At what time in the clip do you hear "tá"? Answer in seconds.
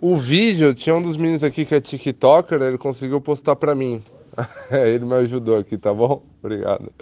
5.76-5.92